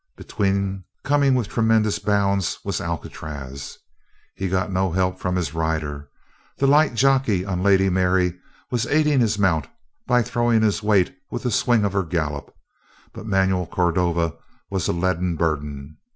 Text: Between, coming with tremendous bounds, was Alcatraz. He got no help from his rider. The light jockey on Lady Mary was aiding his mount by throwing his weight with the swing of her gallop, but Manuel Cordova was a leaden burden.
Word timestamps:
Between, 0.15 0.83
coming 1.03 1.35
with 1.35 1.47
tremendous 1.47 1.99
bounds, 1.99 2.57
was 2.65 2.81
Alcatraz. 2.81 3.77
He 4.33 4.47
got 4.49 4.71
no 4.71 4.91
help 4.91 5.19
from 5.19 5.35
his 5.35 5.53
rider. 5.53 6.09
The 6.57 6.65
light 6.65 6.95
jockey 6.95 7.45
on 7.45 7.61
Lady 7.61 7.87
Mary 7.87 8.33
was 8.71 8.87
aiding 8.87 9.19
his 9.19 9.37
mount 9.37 9.67
by 10.07 10.23
throwing 10.23 10.63
his 10.63 10.81
weight 10.81 11.15
with 11.29 11.43
the 11.43 11.51
swing 11.51 11.85
of 11.85 11.93
her 11.93 12.01
gallop, 12.03 12.51
but 13.13 13.27
Manuel 13.27 13.67
Cordova 13.67 14.33
was 14.71 14.87
a 14.87 14.91
leaden 14.91 15.35
burden. 15.35 15.97